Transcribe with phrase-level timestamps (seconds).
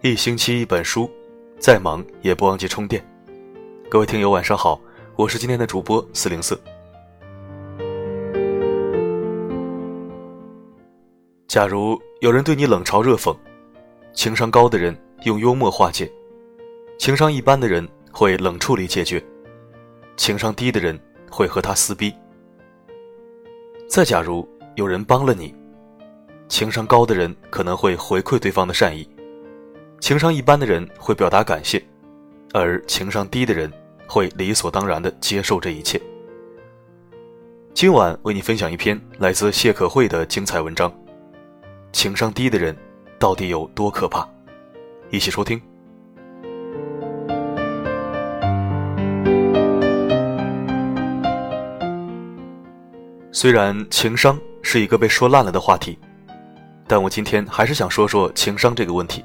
[0.00, 1.10] 一星期一本书，
[1.58, 3.04] 再忙也不忘记充电。
[3.88, 4.80] 各位听友晚上好，
[5.16, 6.56] 我是今天的主播四零四。
[11.48, 13.36] 假如有人对你冷嘲热讽，
[14.12, 16.08] 情商高的人用幽默化解，
[16.96, 19.20] 情商一般的人会冷处理解决，
[20.16, 20.96] 情商低的人
[21.28, 22.14] 会和他撕逼。
[23.88, 25.52] 再假如有人帮了你，
[26.48, 29.04] 情商高的人可能会回馈对方的善意，
[30.00, 31.82] 情商一般的人会表达感谢，
[32.54, 33.70] 而情商低的人
[34.06, 36.00] 会理所当然的接受这一切。
[37.74, 40.92] 今晚为你分享一篇来自谢可慧的精彩文章：
[41.92, 42.76] 情商低的人
[43.18, 44.26] 到底有多可怕？
[45.10, 45.60] 一起收听。
[53.32, 55.98] 虽然情商是一个被说烂了的话题，
[56.86, 59.24] 但我今天还是想说说情商这个问题。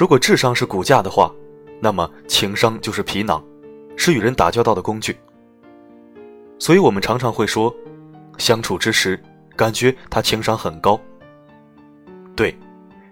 [0.00, 1.30] 如果智商是骨架的话，
[1.78, 3.44] 那么情商就是皮囊，
[3.98, 5.14] 是与人打交道的工具。
[6.58, 7.70] 所以我们常常会说，
[8.38, 9.22] 相处之时
[9.54, 10.98] 感觉他情商很高。
[12.34, 12.58] 对，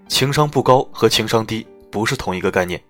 [0.08, 2.82] 情商不高和情商低不是同一个概念。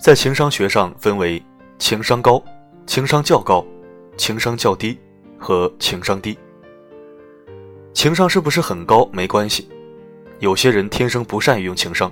[0.00, 1.42] 在情商学上分为
[1.78, 2.42] 情商高、
[2.86, 3.62] 情商较高、
[4.16, 4.98] 情商较低。
[5.38, 6.38] 和情商低，
[7.92, 9.68] 情商是不是很高没关系，
[10.38, 12.10] 有些人天生不善于用情商，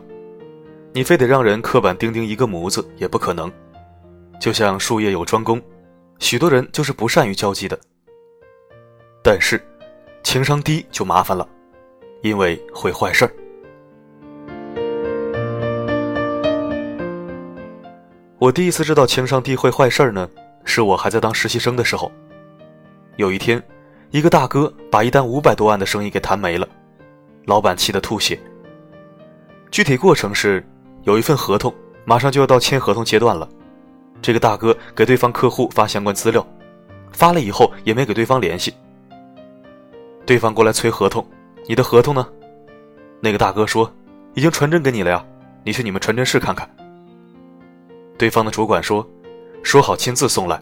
[0.93, 3.51] 你非得让人刻板钉钉一个模子也不可能。
[4.41, 5.61] 就像术业有专攻，
[6.19, 7.79] 许多人就是不善于交际的。
[9.23, 9.61] 但是，
[10.23, 11.47] 情商低就麻烦了，
[12.23, 13.33] 因为会坏事儿。
[18.39, 20.29] 我第一次知道情商低会坏事儿呢，
[20.65, 22.11] 是我还在当实习生的时候。
[23.17, 23.61] 有一天，
[24.11, 26.67] 一个大哥把一单五百多万的生意给谈没了，
[27.47, 28.39] 老板气得吐血。
[29.73, 30.65] 具体过程是，
[31.09, 33.49] 有一份合同，马上就要到签合同阶段了，
[34.21, 36.47] 这个大哥给对方客户发相关资料，
[37.13, 38.75] 发了以后也没给对方联系。
[40.27, 41.27] 对方过来催合同，
[41.67, 42.29] 你的合同呢？
[43.21, 43.91] 那个大哥说，
[44.35, 45.25] 已经传真给你了呀，
[45.65, 46.69] 你去你们传真室看看。
[48.19, 49.09] 对方的主管说，
[49.63, 50.61] 说好亲自送来，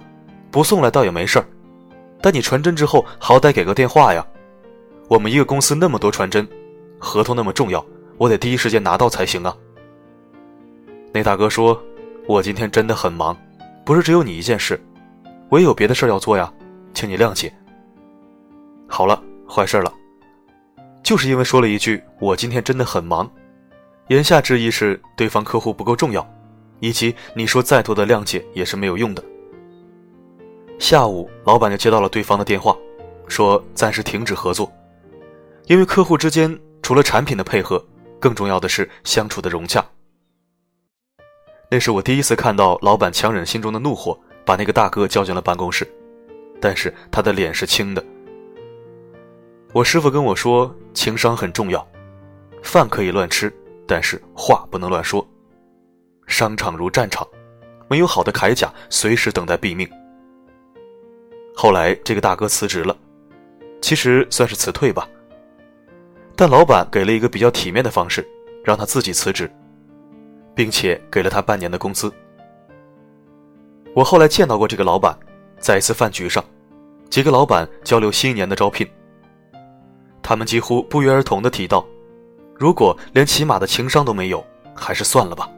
[0.52, 1.46] 不送来倒也没事儿。
[2.22, 4.24] 但你传真之后，好歹给个电话呀！
[5.08, 6.46] 我们一个公司那么多传真，
[7.00, 7.84] 合同那么重要，
[8.16, 9.52] 我得第一时间拿到才行啊。
[11.16, 11.82] 那大哥说
[12.28, 13.34] ：“我今天真的很忙，
[13.86, 14.78] 不是只有你一件事，
[15.48, 16.52] 我也有别的事要做呀，
[16.92, 17.50] 请你谅解。”
[18.86, 19.18] 好了，
[19.48, 19.90] 坏事了，
[21.02, 23.26] 就是因为说了一句“我今天真的很忙”，
[24.08, 26.30] 言下之意是对方客户不够重要，
[26.80, 29.24] 以及你说再多的谅解也是没有用的。
[30.78, 32.76] 下午，老板就接到了对方的电话，
[33.26, 34.70] 说暂时停止合作，
[35.64, 37.82] 因为客户之间除了产品的配合，
[38.20, 39.82] 更重要的是相处的融洽。
[41.68, 45.86] 那是我第一次看到老板强忍心中的怒火，把那个大哥叫进了办公室，
[46.60, 48.04] 但是他的脸是青的。
[49.72, 51.86] 我师傅跟我说，情商很重要，
[52.62, 53.52] 饭可以乱吃，
[53.86, 55.26] 但是话不能乱说。
[56.26, 57.26] 商场如战场，
[57.88, 59.88] 没有好的铠甲，随时等待毙命。
[61.54, 62.96] 后来这个大哥辞职了，
[63.80, 65.08] 其实算是辞退吧。
[66.36, 68.26] 但老板给了一个比较体面的方式，
[68.64, 69.50] 让他自己辞职，
[70.56, 72.12] 并且给了他半年的工资。
[73.94, 75.16] 我后来见到过这个老板，
[75.60, 76.44] 在一次饭局上，
[77.08, 78.84] 几个老板交流新一年的招聘。
[80.20, 81.86] 他们几乎不约而同的提到，
[82.56, 85.48] 如果连起码的情商都没有，还是算了吧。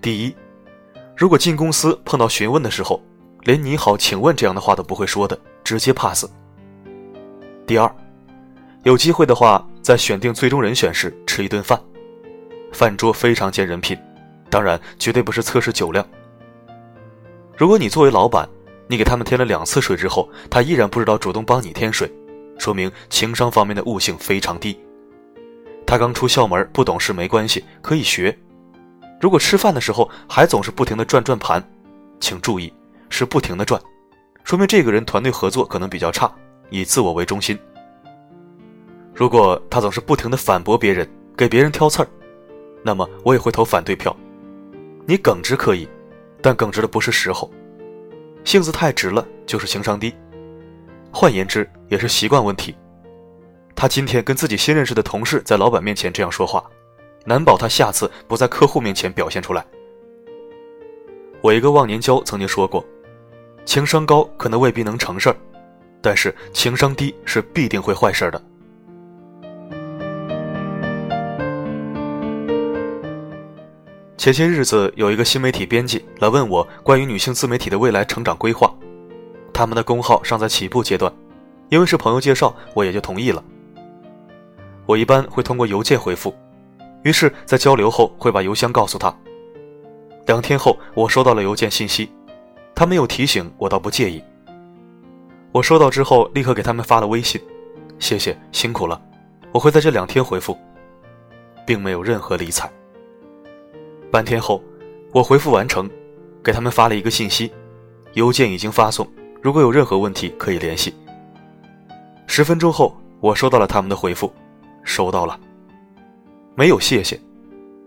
[0.00, 0.36] 第一，
[1.16, 3.02] 如果进公司碰到询问的时候。
[3.44, 6.26] 连你好，请问这样的话都不会说的，直接 pass。
[7.66, 7.90] 第二，
[8.82, 11.80] 有机会的话，在选定最终人选时吃一顿饭，
[12.72, 13.96] 饭桌非常见人品，
[14.50, 16.06] 当然绝对不是测试酒量。
[17.56, 18.48] 如果你作为老板，
[18.86, 22.10] 你给他们添了两次水之后，他依然不知道主动帮你添水，
[22.58, 24.78] 说明情商方面的悟性非常低。
[25.86, 28.36] 他刚出校门，不懂事没关系，可以学。
[29.20, 31.62] 如果吃饭的时候还总是不停的转转盘，
[32.20, 32.72] 请注意。
[33.10, 33.80] 是不停的转，
[34.44, 36.30] 说明这个人团队合作可能比较差，
[36.68, 37.58] 以自我为中心。
[39.14, 42.08] 如果他总是不停的反驳别人，给别人挑刺儿，
[42.88, 44.16] 那么我也会投反对票。
[45.04, 45.86] 你耿直可以，
[46.40, 47.50] 但耿直的不是时候，
[48.44, 50.14] 性子太直了就是情商低。
[51.12, 52.74] 换言之，也是习惯问题。
[53.76, 56.64] 他今天跟自己新认识的同事在老板面前这样说话，
[57.26, 59.62] 难保他下次不在客户面前表现出来。
[61.42, 62.82] 我一个忘年交曾经说过。
[63.66, 65.36] 情商高可能未必能成事儿，
[66.00, 68.42] 但是情商低是必定会坏事的。
[74.28, 78.70] 前些日子有一个新媒体编辑来问我关于女性自媒体的未来成长规划，
[79.54, 81.10] 他们的公号尚在起步阶段，
[81.70, 83.42] 因为是朋友介绍，我也就同意了。
[84.84, 86.36] 我一般会通过邮件回复，
[87.04, 89.10] 于是，在交流后会把邮箱告诉他。
[90.26, 92.12] 两天后，我收到了邮件信息，
[92.74, 94.22] 他没有提醒我，倒不介意。
[95.52, 97.40] 我收到之后，立刻给他们发了微信，
[97.98, 99.00] 谢谢辛苦了，
[99.52, 100.54] 我会在这两天回复，
[101.66, 102.70] 并没有任何理睬。
[104.10, 104.62] 半天后，
[105.12, 105.88] 我回复完成，
[106.42, 107.52] 给他们发了一个信息，
[108.14, 109.06] 邮件已经发送，
[109.42, 110.94] 如果有任何问题可以联系。
[112.26, 114.32] 十分钟后，我收到了他们的回复，
[114.82, 115.38] 收到了，
[116.54, 117.20] 没有谢谢，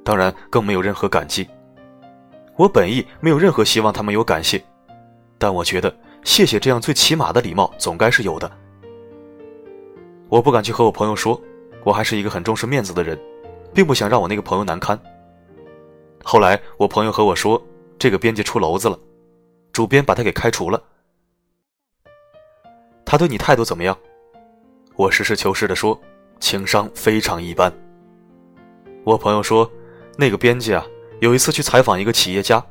[0.04, 1.48] 当然更没有任何感激。
[2.56, 4.64] 我本意没有任何希望他们有感谢，
[5.40, 5.92] 但我觉得
[6.24, 8.52] 谢谢这样最起码的礼貌总该是有的。
[10.30, 11.42] 我不敢去和我朋友说，
[11.84, 13.20] 我还是一个很重视面子的人，
[13.74, 15.00] 并不想让我那个朋友难堪。
[16.24, 17.62] 后来我朋友和我说，
[17.98, 18.98] 这个编辑出篓子了，
[19.74, 20.82] 主编把他给开除了。
[23.06, 23.98] 他对你态度怎么样？
[24.96, 26.00] 我实事求是的说，
[26.40, 27.72] 情商非常一般。
[29.04, 29.70] 我朋友说，
[30.18, 30.86] 那个编辑啊。
[31.20, 32.66] 有一次去采访一个企业家，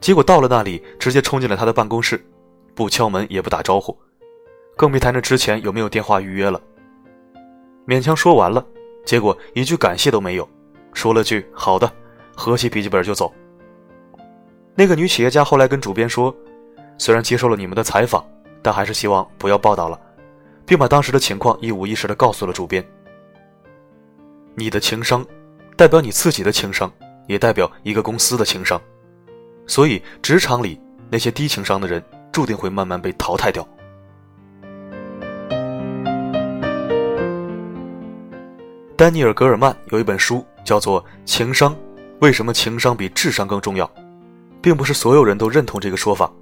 [0.00, 2.24] 结果到了那里，直接冲进了他的办公室，
[2.74, 3.94] 不敲门也不打招呼，
[4.74, 6.58] 更别谈着之前有没有电话预约了。
[7.86, 8.66] 勉强说完了，
[9.04, 10.48] 结果一句感谢都没有，
[10.94, 11.92] 说了句“好的”，
[12.34, 13.32] 合起笔记本就走。
[14.74, 16.34] 那个女企业家后来跟主编说，
[16.98, 18.24] 虽然接受了你们的采访，
[18.62, 20.00] 但还是希望不要报道了，
[20.66, 22.84] 并把当时的情况一五一十的告诉了主编。
[24.54, 25.24] 你的情商，
[25.76, 26.90] 代表你自己的情商。
[27.26, 28.78] 也代表一个公司的情商，
[29.66, 30.78] 所以职场里
[31.08, 33.66] 那些低情商的人注定会慢慢被淘汰掉。
[38.94, 41.74] 丹尼尔·格尔曼有一本书叫做《情商》，
[42.24, 43.88] 为什么情商比智商更重要？
[44.62, 46.32] 并不是所有人都认同这个说法，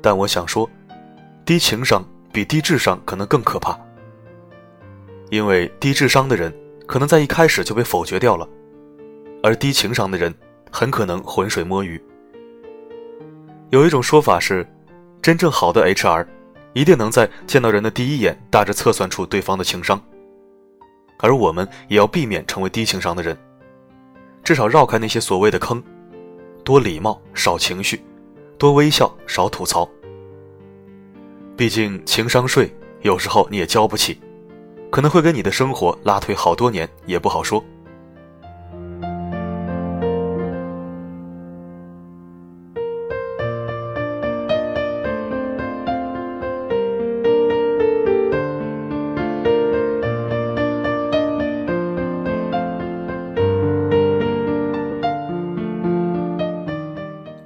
[0.00, 0.66] 但我想说，
[1.44, 2.02] 低情商
[2.32, 3.78] 比低智商可能更可怕，
[5.28, 6.50] 因为低智商的人
[6.86, 8.48] 可能在一开始就被否决掉了。
[9.42, 10.34] 而低情商的人
[10.70, 12.02] 很可能浑水摸鱼。
[13.68, 14.66] 有一种说法是，
[15.20, 16.26] 真正好的 HR
[16.72, 20.02] 一定能在见到人的第一眼大致测算出对方的情商。
[21.18, 23.36] 而我们也要避免成为低情商的人，
[24.52, 25.82] 至少绕开那些所谓的坑，
[26.62, 28.04] 多礼貌少情绪，
[28.58, 29.88] 多微笑少吐槽。
[31.56, 32.70] 毕竟情商税
[33.00, 34.20] 有时候你也交不起，
[34.90, 37.64] 可能会跟你的生活拉退好多年，也不好说。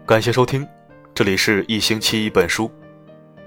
[0.06, 0.64] 感谢收听，
[1.12, 2.70] 这里是一星期一本书。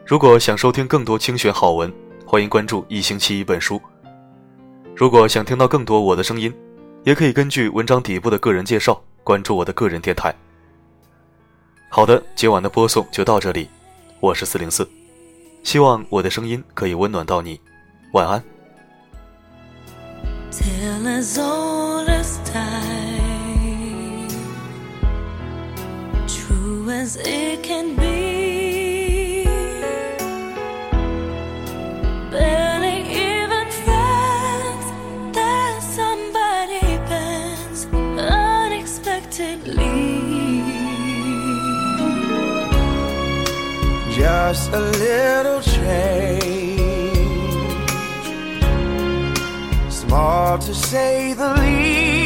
[0.05, 1.89] 如果想收听更多精选好文，
[2.25, 3.81] 欢迎关注一星期一本书。
[4.93, 6.53] 如果想听到更多我的声音，
[7.05, 10.35] 也可以根据文章底部的个人介绍关注我的个人电台。
[11.87, 13.69] 好的，今晚的播送就到这里，
[14.19, 14.85] 我是四零四，
[15.63, 17.57] 希望我的声音可以温暖到你，
[18.11, 18.43] 晚安。
[26.99, 29.45] It can be.
[32.29, 34.85] Barely even friends,
[35.33, 37.87] that somebody bends
[38.19, 39.95] unexpectedly.
[44.13, 46.41] Just a little change,
[49.89, 52.18] small to say the least.